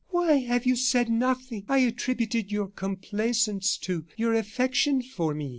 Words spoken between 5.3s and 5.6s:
me.